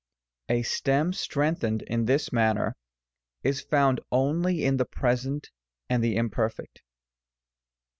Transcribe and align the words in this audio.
A 0.49 0.63
stem 0.63 1.13
strengthened 1.13 1.83
in 1.83 2.05
this 2.05 2.33
manner 2.33 2.75
is 3.43 3.61
found 3.61 3.99
only 4.11 4.65
in 4.65 4.77
the 4.77 4.85
Present 4.85 5.51
and 5.91 6.03
the 6.03 6.15
Imperfect. 6.15 6.81